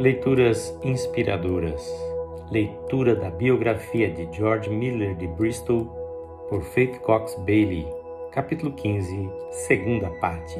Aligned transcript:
Leituras 0.00 0.74
inspiradoras. 0.82 1.86
Leitura 2.50 3.14
da 3.14 3.28
biografia 3.28 4.10
de 4.10 4.34
George 4.34 4.70
Miller 4.70 5.14
de 5.14 5.26
Bristol 5.26 5.84
por 6.48 6.62
Faith 6.62 6.98
Cox 7.00 7.34
Bailey, 7.40 7.86
capítulo 8.32 8.72
15, 8.72 9.28
segunda 9.50 10.08
parte. 10.12 10.58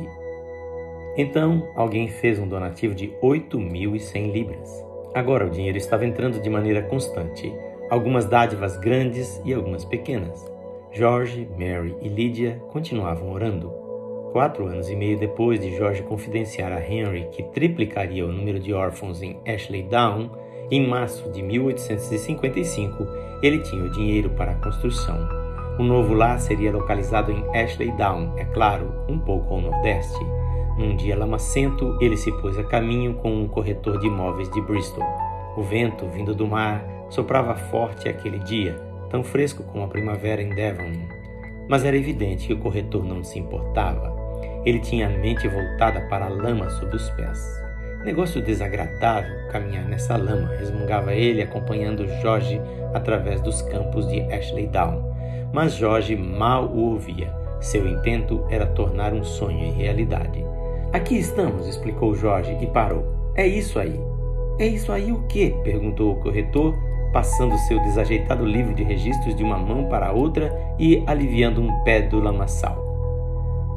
Então 1.16 1.66
alguém 1.74 2.06
fez 2.06 2.38
um 2.38 2.46
donativo 2.46 2.94
de 2.94 3.08
8.100 3.22 4.30
libras. 4.30 4.84
Agora 5.14 5.46
o 5.46 5.50
dinheiro 5.50 5.78
estava 5.78 6.04
entrando 6.04 6.38
de 6.38 6.50
maneira 6.50 6.82
constante, 6.82 7.50
algumas 7.88 8.26
dádivas 8.26 8.76
grandes 8.76 9.40
e 9.42 9.54
algumas 9.54 9.86
pequenas. 9.86 10.44
George, 10.92 11.48
Mary 11.58 11.96
e 12.02 12.10
Lydia 12.10 12.60
continuavam 12.70 13.32
orando. 13.32 13.89
Quatro 14.32 14.68
anos 14.68 14.88
e 14.88 14.94
meio 14.94 15.18
depois 15.18 15.58
de 15.58 15.74
George 15.74 16.04
confidenciar 16.04 16.70
a 16.70 16.80
Henry 16.80 17.26
que 17.32 17.42
triplicaria 17.42 18.24
o 18.24 18.32
número 18.32 18.60
de 18.60 18.72
órfãos 18.72 19.22
em 19.22 19.36
Ashley 19.44 19.82
Down, 19.82 20.30
em 20.70 20.86
março 20.86 21.28
de 21.32 21.42
1855, 21.42 23.08
ele 23.42 23.58
tinha 23.58 23.82
o 23.82 23.90
dinheiro 23.90 24.30
para 24.30 24.52
a 24.52 24.54
construção. 24.54 25.28
O 25.80 25.82
novo 25.82 26.14
lar 26.14 26.38
seria 26.38 26.70
localizado 26.70 27.32
em 27.32 27.44
Ashley 27.58 27.90
Down, 27.92 28.34
é 28.36 28.44
claro, 28.44 28.92
um 29.08 29.18
pouco 29.18 29.52
ao 29.52 29.60
nordeste. 29.60 30.24
Num 30.78 30.94
dia 30.94 31.18
lamacento, 31.18 31.98
ele 32.00 32.16
se 32.16 32.30
pôs 32.40 32.56
a 32.56 32.62
caminho 32.62 33.14
com 33.14 33.34
um 33.34 33.48
corretor 33.48 33.98
de 33.98 34.06
imóveis 34.06 34.48
de 34.50 34.60
Bristol. 34.60 35.04
O 35.56 35.62
vento, 35.62 36.06
vindo 36.06 36.36
do 36.36 36.46
mar, 36.46 36.84
soprava 37.08 37.56
forte 37.56 38.08
aquele 38.08 38.38
dia, 38.38 38.76
tão 39.10 39.24
fresco 39.24 39.64
como 39.64 39.82
a 39.82 39.88
primavera 39.88 40.40
em 40.40 40.50
Devon. 40.50 40.92
Mas 41.68 41.84
era 41.84 41.96
evidente 41.96 42.46
que 42.46 42.52
o 42.52 42.58
corretor 42.58 43.04
não 43.04 43.24
se 43.24 43.38
importava. 43.40 44.19
Ele 44.64 44.78
tinha 44.78 45.06
a 45.06 45.10
mente 45.10 45.48
voltada 45.48 46.00
para 46.02 46.26
a 46.26 46.28
lama 46.28 46.68
sob 46.70 46.94
os 46.94 47.08
pés. 47.10 47.60
Negócio 48.04 48.40
desagradável 48.40 49.48
caminhar 49.50 49.84
nessa 49.84 50.16
lama, 50.16 50.48
resmungava 50.58 51.12
ele, 51.12 51.42
acompanhando 51.42 52.08
Jorge 52.22 52.60
através 52.94 53.40
dos 53.42 53.60
campos 53.62 54.08
de 54.08 54.20
Ashley 54.32 54.66
Down. 54.66 55.04
Mas 55.52 55.74
Jorge 55.74 56.16
mal 56.16 56.66
o 56.66 56.92
ouvia. 56.92 57.30
Seu 57.60 57.86
intento 57.86 58.46
era 58.48 58.66
tornar 58.66 59.12
um 59.12 59.22
sonho 59.22 59.64
em 59.64 59.72
realidade. 59.72 60.42
Aqui 60.92 61.18
estamos, 61.18 61.66
explicou 61.68 62.14
Jorge 62.14 62.56
e 62.60 62.66
parou. 62.66 63.04
É 63.36 63.46
isso 63.46 63.78
aí. 63.78 64.00
É 64.58 64.66
isso 64.66 64.92
aí 64.92 65.12
o 65.12 65.22
quê? 65.28 65.54
perguntou 65.62 66.12
o 66.12 66.16
corretor, 66.16 66.74
passando 67.12 67.56
seu 67.68 67.78
desajeitado 67.80 68.44
livro 68.44 68.74
de 68.74 68.82
registros 68.82 69.34
de 69.36 69.42
uma 69.42 69.58
mão 69.58 69.88
para 69.88 70.08
a 70.08 70.12
outra 70.12 70.50
e 70.78 71.02
aliviando 71.06 71.60
um 71.60 71.84
pé 71.84 72.02
do 72.02 72.18
lamaçal. 72.18 72.89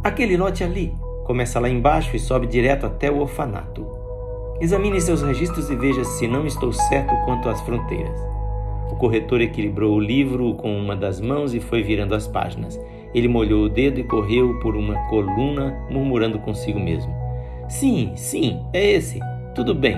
Aquele 0.03 0.35
lote 0.35 0.65
ali 0.65 0.93
começa 1.23 1.61
lá 1.61 1.69
embaixo 1.69 2.13
e 2.13 2.19
sobe 2.19 2.45
direto 2.45 2.85
até 2.85 3.09
o 3.09 3.21
orfanato. 3.21 3.87
Examine 4.59 4.99
seus 4.99 5.21
registros 5.21 5.69
e 5.69 5.77
veja 5.77 6.03
se 6.03 6.27
não 6.27 6.45
estou 6.45 6.73
certo 6.73 7.15
quanto 7.23 7.47
às 7.47 7.61
fronteiras. 7.61 8.19
O 8.91 8.97
corretor 8.97 9.39
equilibrou 9.39 9.95
o 9.95 10.01
livro 10.01 10.55
com 10.55 10.77
uma 10.77 10.93
das 10.93 11.21
mãos 11.21 11.53
e 11.53 11.61
foi 11.61 11.81
virando 11.81 12.13
as 12.13 12.27
páginas. 12.27 12.77
Ele 13.15 13.29
molhou 13.29 13.63
o 13.63 13.69
dedo 13.69 13.97
e 13.97 14.03
correu 14.03 14.59
por 14.59 14.75
uma 14.75 14.95
coluna, 15.07 15.73
murmurando 15.89 16.37
consigo 16.39 16.81
mesmo: 16.81 17.15
Sim, 17.69 18.11
sim, 18.17 18.61
é 18.73 18.85
esse. 18.91 19.21
Tudo 19.55 19.73
bem. 19.73 19.95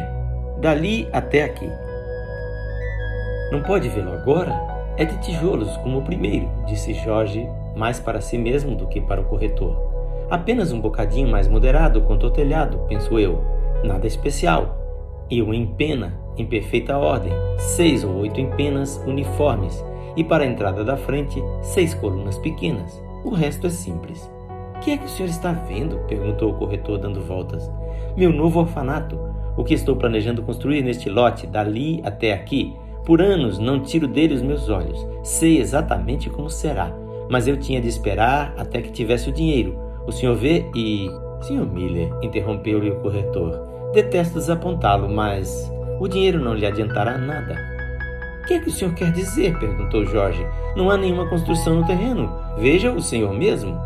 Dali 0.61 1.07
até 1.11 1.45
aqui. 1.45 1.67
Não 3.51 3.63
pode 3.63 3.89
vê-lo 3.89 4.11
agora? 4.11 4.53
É 4.97 5.03
de 5.03 5.17
tijolos, 5.17 5.75
como 5.77 5.97
o 5.97 6.03
primeiro, 6.03 6.47
disse 6.67 6.93
Jorge, 6.93 7.49
mais 7.75 7.99
para 7.99 8.21
si 8.21 8.37
mesmo 8.37 8.75
do 8.75 8.85
que 8.85 9.01
para 9.01 9.19
o 9.19 9.25
corretor. 9.25 9.94
Apenas 10.29 10.71
um 10.71 10.81
bocadinho 10.81 11.27
mais 11.27 11.47
moderado 11.47 12.01
quanto 12.01 12.25
ao 12.25 12.31
telhado, 12.31 12.79
penso 12.87 13.19
eu. 13.19 13.43
Nada 13.83 14.07
especial. 14.07 14.75
E 15.29 15.41
um 15.41 15.53
em 15.53 15.67
pena, 15.67 16.19
em 16.35 16.45
perfeita 16.45 16.97
ordem, 16.97 17.31
seis 17.57 18.03
ou 18.03 18.15
oito 18.17 18.41
empenas 18.41 18.97
uniformes, 19.05 19.83
e 20.17 20.23
para 20.23 20.43
a 20.43 20.47
entrada 20.47 20.83
da 20.83 20.97
frente, 20.97 21.43
seis 21.61 21.93
colunas 21.93 22.39
pequenas. 22.39 23.01
O 23.23 23.29
resto 23.29 23.67
é 23.67 23.69
simples. 23.69 24.31
Que 24.81 24.91
é 24.91 24.97
que 24.97 25.05
o 25.05 25.09
senhor 25.09 25.29
está 25.29 25.51
vendo? 25.51 25.97
perguntou 26.07 26.51
o 26.51 26.55
corretor 26.55 26.97
dando 26.97 27.21
voltas. 27.21 27.71
Meu 28.17 28.31
novo 28.31 28.59
orfanato. 28.59 29.17
O 29.55 29.63
que 29.63 29.73
estou 29.73 29.95
planejando 29.95 30.41
construir 30.41 30.81
neste 30.81 31.09
lote, 31.09 31.45
dali 31.47 32.01
até 32.03 32.33
aqui. 32.33 32.75
Por 33.05 33.21
anos 33.21 33.59
não 33.59 33.79
tiro 33.79 34.07
dele 34.07 34.33
os 34.33 34.41
meus 34.41 34.69
olhos. 34.69 35.05
Sei 35.23 35.59
exatamente 35.59 36.29
como 36.29 36.49
será, 36.49 36.91
mas 37.29 37.47
eu 37.47 37.57
tinha 37.57 37.79
de 37.79 37.87
esperar 37.87 38.53
até 38.57 38.81
que 38.81 38.91
tivesse 38.91 39.29
o 39.29 39.33
dinheiro 39.33 39.84
o 40.07 40.11
senhor 40.11 40.35
vê 40.35 40.65
e. 40.75 41.09
Senhor 41.41 41.65
Miller, 41.65 42.11
interrompeu-lhe 42.21 42.89
o 42.89 42.99
corretor. 43.01 43.91
Detesto 43.93 44.35
desapontá-lo, 44.35 45.07
mas 45.09 45.71
o 45.99 46.07
dinheiro 46.07 46.39
não 46.39 46.53
lhe 46.53 46.65
adiantará 46.65 47.17
nada. 47.17 47.55
O 48.41 48.47
que 48.47 48.55
é 48.55 48.59
que 48.59 48.69
o 48.69 48.71
senhor 48.71 48.93
quer 48.93 49.11
dizer? 49.11 49.57
perguntou 49.59 50.05
Jorge. 50.05 50.45
Não 50.75 50.89
há 50.89 50.97
nenhuma 50.97 51.27
construção 51.27 51.75
no 51.75 51.85
terreno. 51.85 52.31
Veja 52.57 52.91
o 52.91 53.01
senhor 53.01 53.33
mesmo. 53.33 53.79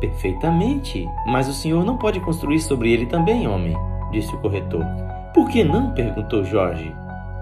Perfeitamente, 0.00 1.06
mas 1.26 1.48
o 1.48 1.52
senhor 1.52 1.84
não 1.84 1.98
pode 1.98 2.20
construir 2.20 2.60
sobre 2.60 2.92
ele 2.92 3.06
também, 3.06 3.46
homem, 3.46 3.76
disse 4.10 4.34
o 4.34 4.38
corretor. 4.38 4.84
Por 5.34 5.48
que 5.48 5.62
não? 5.62 5.92
perguntou 5.92 6.44
Jorge. 6.44 6.94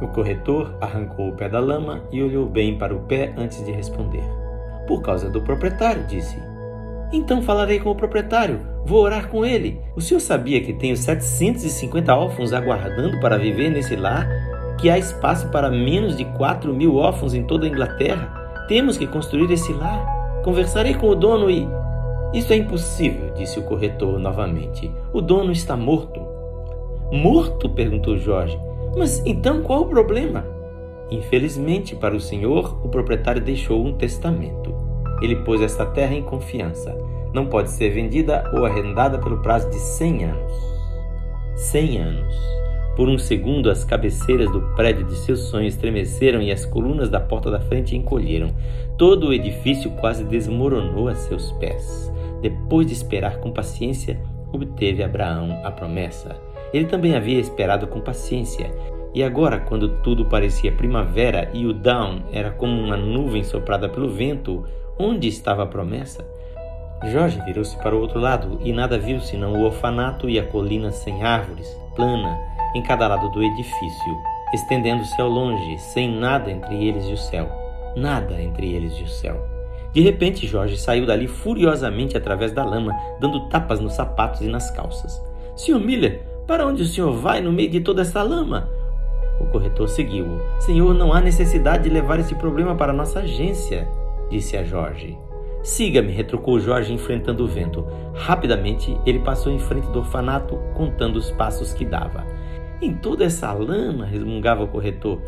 O 0.02 0.08
corretor 0.08 0.76
arrancou 0.80 1.28
o 1.28 1.36
pé 1.36 1.48
da 1.48 1.60
lama 1.60 2.02
e 2.12 2.22
olhou 2.22 2.46
bem 2.46 2.76
para 2.76 2.94
o 2.94 3.00
pé 3.00 3.32
antes 3.36 3.64
de 3.64 3.72
responder. 3.72 4.24
Por 4.86 5.02
causa 5.02 5.30
do 5.30 5.40
proprietário, 5.42 6.04
disse. 6.06 6.47
Então 7.12 7.40
falarei 7.40 7.80
com 7.80 7.90
o 7.90 7.94
proprietário, 7.94 8.60
vou 8.84 9.02
orar 9.02 9.28
com 9.28 9.44
ele. 9.44 9.80
O 9.96 10.00
senhor 10.00 10.20
sabia 10.20 10.60
que 10.60 10.74
tenho 10.74 10.96
750 10.96 12.14
órfãos 12.14 12.52
aguardando 12.52 13.18
para 13.20 13.38
viver 13.38 13.70
nesse 13.70 13.96
lar? 13.96 14.28
Que 14.78 14.90
há 14.90 14.98
espaço 14.98 15.48
para 15.48 15.70
menos 15.70 16.16
de 16.16 16.24
4 16.24 16.72
mil 16.72 16.96
órfãos 16.96 17.32
em 17.34 17.42
toda 17.44 17.66
a 17.66 17.68
Inglaterra? 17.68 18.66
Temos 18.68 18.98
que 18.98 19.06
construir 19.06 19.50
esse 19.50 19.72
lar. 19.72 20.42
Conversarei 20.44 20.94
com 20.94 21.08
o 21.08 21.14
dono 21.14 21.50
e. 21.50 21.66
Isso 22.34 22.52
é 22.52 22.56
impossível, 22.56 23.32
disse 23.34 23.58
o 23.58 23.64
corretor 23.64 24.18
novamente. 24.18 24.90
O 25.12 25.22
dono 25.22 25.50
está 25.50 25.76
morto. 25.76 26.20
Morto? 27.10 27.70
perguntou 27.70 28.18
Jorge. 28.18 28.58
Mas 28.96 29.22
então 29.24 29.62
qual 29.62 29.82
o 29.82 29.88
problema? 29.88 30.44
Infelizmente 31.10 31.96
para 31.96 32.14
o 32.14 32.20
senhor, 32.20 32.78
o 32.84 32.88
proprietário 32.90 33.40
deixou 33.40 33.82
um 33.84 33.94
testamento. 33.94 34.67
Ele 35.20 35.36
pôs 35.36 35.60
esta 35.60 35.84
terra 35.86 36.14
em 36.14 36.22
confiança. 36.22 36.96
Não 37.32 37.46
pode 37.46 37.70
ser 37.70 37.90
vendida 37.90 38.50
ou 38.54 38.64
arrendada 38.64 39.18
pelo 39.18 39.42
prazo 39.42 39.68
de 39.70 39.78
100 39.78 40.24
anos. 40.24 40.52
100 41.56 41.98
anos. 41.98 42.58
Por 42.96 43.08
um 43.08 43.16
segundo, 43.16 43.70
as 43.70 43.84
cabeceiras 43.84 44.50
do 44.50 44.60
prédio 44.74 45.06
de 45.06 45.14
seus 45.18 45.40
sonhos 45.50 45.74
estremeceram 45.74 46.42
e 46.42 46.50
as 46.50 46.64
colunas 46.64 47.08
da 47.08 47.20
porta 47.20 47.50
da 47.50 47.60
frente 47.60 47.96
encolheram. 47.96 48.48
Todo 48.96 49.28
o 49.28 49.32
edifício 49.32 49.90
quase 49.92 50.24
desmoronou 50.24 51.06
a 51.08 51.14
seus 51.14 51.52
pés. 51.52 52.12
Depois 52.42 52.86
de 52.86 52.92
esperar 52.92 53.38
com 53.38 53.52
paciência, 53.52 54.20
obteve 54.52 55.04
Abraão 55.04 55.60
a 55.64 55.70
promessa. 55.70 56.36
Ele 56.72 56.86
também 56.86 57.14
havia 57.14 57.38
esperado 57.38 57.86
com 57.86 58.00
paciência. 58.00 58.68
E 59.14 59.22
agora, 59.22 59.58
quando 59.58 60.00
tudo 60.02 60.26
parecia 60.26 60.70
primavera 60.70 61.50
e 61.52 61.66
o 61.66 61.72
Down 61.72 62.22
era 62.32 62.50
como 62.50 62.80
uma 62.80 62.96
nuvem 62.96 63.42
soprada 63.42 63.88
pelo 63.88 64.08
vento, 64.08 64.64
Onde 65.00 65.28
estava 65.28 65.62
a 65.62 65.66
promessa? 65.66 66.26
Jorge 67.04 67.40
virou-se 67.42 67.76
para 67.76 67.94
o 67.94 68.00
outro 68.00 68.18
lado 68.18 68.58
e 68.64 68.72
nada 68.72 68.98
viu 68.98 69.20
senão 69.20 69.52
o 69.52 69.62
orfanato 69.62 70.28
e 70.28 70.40
a 70.40 70.44
colina 70.44 70.90
sem 70.90 71.22
árvores, 71.22 71.68
plana, 71.94 72.36
em 72.74 72.82
cada 72.82 73.06
lado 73.06 73.30
do 73.30 73.40
edifício, 73.40 74.18
estendendo-se 74.52 75.20
ao 75.20 75.28
longe, 75.28 75.78
sem 75.78 76.10
nada 76.10 76.50
entre 76.50 76.84
eles 76.84 77.04
e 77.04 77.12
o 77.12 77.16
céu. 77.16 77.48
Nada 77.94 78.42
entre 78.42 78.74
eles 78.74 78.92
e 78.98 79.04
o 79.04 79.08
céu. 79.08 79.40
De 79.92 80.00
repente, 80.00 80.48
Jorge 80.48 80.76
saiu 80.76 81.06
dali 81.06 81.28
furiosamente 81.28 82.16
através 82.16 82.50
da 82.50 82.64
lama, 82.64 82.92
dando 83.20 83.48
tapas 83.48 83.78
nos 83.78 83.92
sapatos 83.92 84.40
e 84.40 84.48
nas 84.48 84.68
calças. 84.72 85.22
Senhor 85.54 85.78
Miller, 85.78 86.24
para 86.44 86.66
onde 86.66 86.82
o 86.82 86.86
senhor 86.86 87.12
vai 87.12 87.40
no 87.40 87.52
meio 87.52 87.70
de 87.70 87.80
toda 87.80 88.02
essa 88.02 88.20
lama? 88.20 88.68
O 89.40 89.46
corretor 89.46 89.88
seguiu-o. 89.88 90.40
Senhor, 90.60 90.94
não 90.94 91.12
há 91.12 91.20
necessidade 91.20 91.84
de 91.84 91.90
levar 91.90 92.18
esse 92.18 92.34
problema 92.34 92.74
para 92.74 92.92
nossa 92.92 93.20
agência 93.20 93.88
disse 94.28 94.56
a 94.56 94.64
Jorge. 94.64 95.18
Siga-me, 95.62 96.12
retrucou 96.12 96.60
Jorge 96.60 96.92
enfrentando 96.92 97.44
o 97.44 97.48
vento. 97.48 97.84
Rapidamente 98.14 98.96
ele 99.04 99.18
passou 99.18 99.52
em 99.52 99.58
frente 99.58 99.88
do 99.88 100.00
orfanato, 100.00 100.58
contando 100.74 101.16
os 101.16 101.30
passos 101.32 101.72
que 101.72 101.84
dava. 101.84 102.24
Em 102.80 102.94
toda 102.94 103.24
essa 103.24 103.52
lama, 103.52 104.06
resmungava 104.06 104.62
o 104.62 104.68
corretor. 104.68 105.20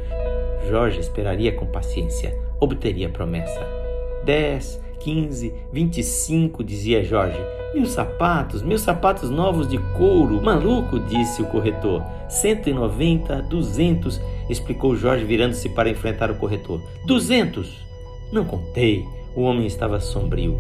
Jorge 0.69 1.01
esperaria 1.01 1.53
com 1.53 1.67
paciência, 1.67 2.39
obteria 2.61 3.09
a 3.09 3.11
promessa. 3.11 3.61
Dez, 4.25 4.81
quinze, 5.01 5.53
vinte 5.73 5.99
e 5.99 6.03
cinco, 6.03 6.63
dizia 6.63 7.03
Jorge. 7.03 7.39
Mil 7.75 7.87
sapatos, 7.87 8.63
mil 8.63 8.79
sapatos 8.79 9.31
novos 9.31 9.67
de 9.67 9.79
couro. 9.97 10.43
Maluco, 10.43 11.01
disse 11.01 11.43
o 11.43 11.47
corretor. 11.47 12.03
Cento 12.29 12.69
e 12.69 12.73
noventa, 12.73 13.43
duzentos, 13.43 14.21
explicou 14.49 14.95
Jorge 14.95 15.25
virando-se 15.25 15.69
para 15.71 15.91
enfrentar 15.91 16.31
o 16.31 16.37
corretor. 16.37 16.81
Duzentos! 17.07 17.87
Não 18.33 18.45
contei. 18.45 19.05
O 19.35 19.43
homem 19.43 19.67
estava 19.67 19.99
sombrio. 20.01 20.59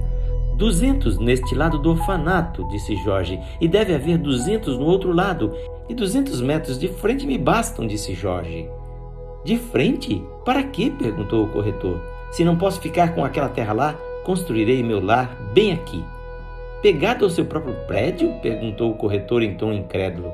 Duzentos 0.56 1.18
neste 1.18 1.54
lado 1.54 1.78
do 1.78 1.90
orfanato, 1.90 2.68
disse 2.68 2.94
Jorge, 2.96 3.40
e 3.60 3.66
deve 3.66 3.94
haver 3.94 4.18
duzentos 4.18 4.76
no 4.78 4.84
outro 4.84 5.12
lado. 5.12 5.52
E 5.88 5.94
duzentos 5.94 6.40
metros 6.40 6.78
de 6.78 6.88
frente 6.88 7.26
me 7.26 7.38
bastam, 7.38 7.86
disse 7.86 8.14
Jorge. 8.14 8.68
De 9.44 9.56
frente? 9.56 10.22
Para 10.44 10.62
quê? 10.62 10.92
perguntou 10.96 11.44
o 11.44 11.48
corretor. 11.48 12.00
Se 12.30 12.44
não 12.44 12.56
posso 12.56 12.80
ficar 12.80 13.14
com 13.14 13.24
aquela 13.24 13.48
terra 13.48 13.72
lá, 13.72 13.96
construirei 14.24 14.82
meu 14.82 15.04
lar 15.04 15.36
bem 15.52 15.72
aqui. 15.72 16.04
Pegado 16.82 17.24
ao 17.24 17.30
seu 17.30 17.44
próprio 17.44 17.74
prédio? 17.86 18.32
perguntou 18.40 18.90
o 18.90 18.94
corretor 18.94 19.42
em 19.42 19.54
tom 19.54 19.72
incrédulo. 19.72 20.32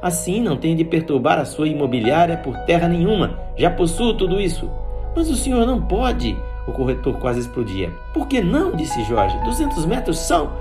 Assim 0.00 0.40
não 0.40 0.56
tenho 0.56 0.76
de 0.76 0.84
perturbar 0.84 1.38
a 1.38 1.44
sua 1.44 1.68
imobiliária 1.68 2.36
por 2.36 2.56
terra 2.64 2.88
nenhuma. 2.88 3.38
Já 3.56 3.70
possuo 3.70 4.14
tudo 4.14 4.40
isso. 4.40 4.68
Mas 5.14 5.30
o 5.30 5.36
senhor 5.36 5.66
não 5.66 5.80
pode. 5.80 6.36
O 6.66 6.72
corretor 6.72 7.18
quase 7.18 7.40
explodia. 7.40 7.90
Por 8.14 8.26
que 8.26 8.40
não? 8.40 8.74
disse 8.74 9.04
Jorge. 9.04 9.38
Duzentos 9.44 9.84
metros 9.84 10.18
são. 10.18 10.52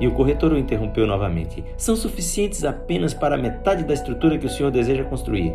E 0.00 0.06
o 0.06 0.12
corretor 0.12 0.52
o 0.52 0.58
interrompeu 0.58 1.06
novamente. 1.06 1.64
São 1.76 1.94
suficientes 1.94 2.64
apenas 2.64 3.12
para 3.12 3.36
metade 3.36 3.84
da 3.84 3.94
estrutura 3.94 4.38
que 4.38 4.46
o 4.46 4.50
senhor 4.50 4.70
deseja 4.70 5.04
construir. 5.04 5.52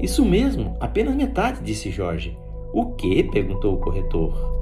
Isso 0.00 0.24
mesmo, 0.24 0.76
apenas 0.80 1.14
metade, 1.14 1.60
disse 1.62 1.90
Jorge. 1.90 2.38
O 2.72 2.92
que? 2.92 3.24
perguntou 3.24 3.74
o 3.74 3.78
corretor. 3.78 4.59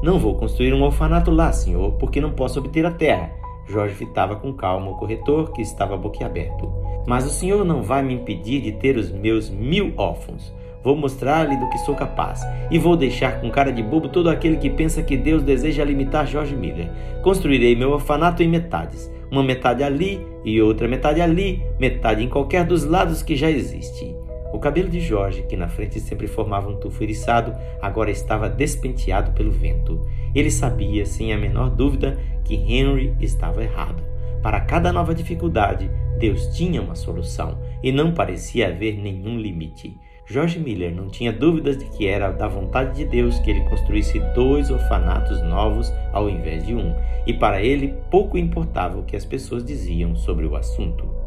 Não 0.00 0.18
vou 0.18 0.36
construir 0.36 0.72
um 0.72 0.82
orfanato 0.82 1.30
lá, 1.30 1.52
senhor, 1.52 1.92
porque 1.92 2.20
não 2.20 2.30
posso 2.30 2.60
obter 2.60 2.86
a 2.86 2.90
terra. 2.90 3.32
Jorge 3.68 3.94
fitava 3.94 4.36
com 4.36 4.52
calma 4.52 4.92
o 4.92 4.96
corretor, 4.96 5.52
que 5.52 5.60
estava 5.60 5.96
boquiaberto. 5.96 6.72
Mas 7.06 7.26
o 7.26 7.30
senhor 7.30 7.64
não 7.64 7.82
vai 7.82 8.02
me 8.02 8.14
impedir 8.14 8.60
de 8.60 8.72
ter 8.72 8.96
os 8.96 9.10
meus 9.10 9.50
mil 9.50 9.92
órfãos. 9.96 10.54
Vou 10.84 10.94
mostrar-lhe 10.94 11.56
do 11.56 11.68
que 11.68 11.78
sou 11.78 11.96
capaz. 11.96 12.46
E 12.70 12.78
vou 12.78 12.96
deixar 12.96 13.40
com 13.40 13.50
cara 13.50 13.72
de 13.72 13.82
bobo 13.82 14.08
todo 14.08 14.30
aquele 14.30 14.56
que 14.56 14.70
pensa 14.70 15.02
que 15.02 15.16
Deus 15.16 15.42
deseja 15.42 15.84
limitar 15.84 16.26
George 16.26 16.54
Miller. 16.54 16.88
Construirei 17.22 17.74
meu 17.74 17.90
orfanato 17.90 18.42
em 18.42 18.48
metades. 18.48 19.12
Uma 19.30 19.42
metade 19.42 19.82
ali 19.82 20.24
e 20.44 20.62
outra 20.62 20.86
metade 20.86 21.20
ali, 21.20 21.62
metade 21.78 22.22
em 22.22 22.28
qualquer 22.28 22.64
dos 22.64 22.84
lados 22.84 23.22
que 23.22 23.34
já 23.34 23.50
existe. 23.50 24.14
O 24.52 24.58
cabelo 24.58 24.88
de 24.88 25.00
Jorge, 25.00 25.42
que 25.42 25.56
na 25.56 25.68
frente 25.68 26.00
sempre 26.00 26.26
formava 26.26 26.70
um 26.70 26.76
tufo 26.76 27.02
eriçado, 27.02 27.54
agora 27.82 28.10
estava 28.10 28.48
despenteado 28.48 29.32
pelo 29.32 29.50
vento. 29.50 30.00
Ele 30.34 30.50
sabia, 30.50 31.04
sem 31.04 31.32
a 31.32 31.38
menor 31.38 31.70
dúvida, 31.70 32.18
que 32.44 32.54
Henry 32.54 33.14
estava 33.20 33.62
errado. 33.62 34.02
Para 34.42 34.60
cada 34.60 34.92
nova 34.92 35.14
dificuldade, 35.14 35.90
Deus 36.18 36.46
tinha 36.56 36.80
uma 36.80 36.94
solução 36.94 37.58
e 37.82 37.92
não 37.92 38.12
parecia 38.12 38.68
haver 38.68 38.96
nenhum 38.96 39.38
limite. 39.38 39.96
George 40.26 40.58
Miller 40.58 40.94
não 40.94 41.08
tinha 41.08 41.32
dúvidas 41.32 41.78
de 41.78 41.86
que 41.86 42.06
era 42.06 42.30
da 42.30 42.46
vontade 42.46 42.96
de 42.96 43.04
Deus 43.04 43.38
que 43.38 43.50
ele 43.50 43.68
construísse 43.68 44.20
dois 44.34 44.70
orfanatos 44.70 45.42
novos 45.42 45.90
ao 46.12 46.28
invés 46.28 46.66
de 46.66 46.74
um, 46.74 46.94
e 47.26 47.32
para 47.32 47.62
ele 47.62 47.94
pouco 48.10 48.36
importava 48.36 48.98
o 48.98 49.04
que 49.04 49.16
as 49.16 49.24
pessoas 49.24 49.64
diziam 49.64 50.14
sobre 50.14 50.46
o 50.46 50.54
assunto. 50.54 51.17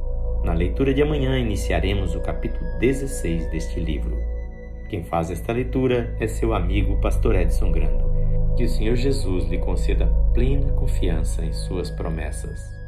Na 0.43 0.53
leitura 0.53 0.93
de 0.93 1.01
amanhã 1.03 1.37
iniciaremos 1.37 2.15
o 2.15 2.19
capítulo 2.19 2.65
16 2.79 3.51
deste 3.51 3.79
livro. 3.79 4.17
Quem 4.89 5.03
faz 5.03 5.29
esta 5.29 5.53
leitura 5.53 6.15
é 6.19 6.27
seu 6.27 6.53
amigo 6.53 6.99
Pastor 6.99 7.35
Edson 7.35 7.71
Grando. 7.71 8.11
Que 8.57 8.63
o 8.63 8.69
Senhor 8.69 8.95
Jesus 8.95 9.45
lhe 9.45 9.59
conceda 9.59 10.07
plena 10.33 10.73
confiança 10.73 11.45
em 11.45 11.53
suas 11.53 11.91
promessas. 11.91 12.80